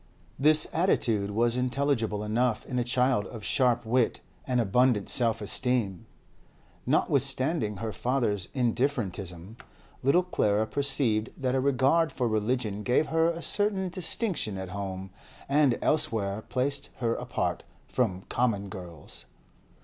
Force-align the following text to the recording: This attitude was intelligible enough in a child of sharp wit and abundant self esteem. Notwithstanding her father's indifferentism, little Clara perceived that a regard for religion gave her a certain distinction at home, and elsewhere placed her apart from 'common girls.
This 0.39 0.67
attitude 0.73 1.29
was 1.29 1.55
intelligible 1.55 2.23
enough 2.23 2.65
in 2.65 2.79
a 2.79 2.83
child 2.83 3.27
of 3.27 3.43
sharp 3.43 3.85
wit 3.85 4.19
and 4.47 4.59
abundant 4.59 5.09
self 5.11 5.41
esteem. 5.41 6.07
Notwithstanding 6.87 7.77
her 7.77 7.91
father's 7.91 8.47
indifferentism, 8.55 9.57
little 10.01 10.23
Clara 10.23 10.65
perceived 10.65 11.29
that 11.37 11.53
a 11.53 11.59
regard 11.61 12.11
for 12.11 12.27
religion 12.27 12.81
gave 12.81 13.09
her 13.09 13.29
a 13.29 13.43
certain 13.43 13.89
distinction 13.89 14.57
at 14.57 14.69
home, 14.69 15.11
and 15.47 15.77
elsewhere 15.83 16.45
placed 16.49 16.89
her 16.97 17.13
apart 17.13 17.61
from 17.87 18.23
'common 18.23 18.69
girls. 18.69 19.25